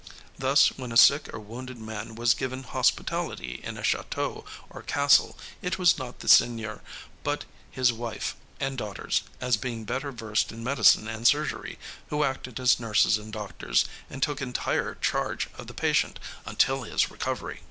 Thus, 0.35 0.69
when 0.79 0.91
a 0.91 0.97
sick 0.97 1.31
or 1.31 1.39
wounded 1.39 1.77
man 1.77 2.15
was 2.15 2.33
given 2.33 2.63
hospitality 2.63 3.61
in 3.63 3.77
a 3.77 3.83
château 3.83 4.45
or 4.67 4.81
castle 4.81 5.37
it 5.61 5.77
was 5.77 5.99
not 5.99 6.21
the 6.21 6.27
seigneur, 6.27 6.81
but 7.23 7.45
his 7.69 7.93
wife 7.93 8.35
and 8.59 8.79
daughters, 8.79 9.21
as 9.39 9.57
being 9.57 9.83
better 9.83 10.11
versed 10.11 10.51
in 10.51 10.63
medicine 10.63 11.07
and 11.07 11.27
surgery, 11.27 11.77
who 12.09 12.23
acted 12.23 12.59
as 12.59 12.79
nurses 12.79 13.19
and 13.19 13.31
doctors 13.31 13.85
and 14.09 14.23
took 14.23 14.41
entire 14.41 14.95
charge 14.95 15.49
of 15.55 15.67
the 15.67 15.75
patient 15.75 16.17
until 16.47 16.81
his 16.81 17.11
recovery. 17.11 17.59